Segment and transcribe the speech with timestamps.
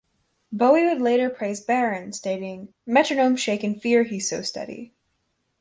[0.51, 4.95] Bowie would later praise Baron, stating: Metronomes shake in fear, he's so steady.